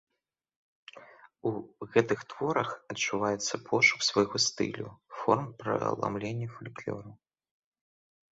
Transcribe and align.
У 1.49 1.51
гэтых 1.95 2.19
творах 2.33 2.69
адчуваецца 2.93 3.55
пошук 3.67 4.01
свайго 4.09 4.37
стылю, 4.47 4.87
форм 5.19 5.45
праламлення 5.61 6.47
фальклору. 6.57 7.11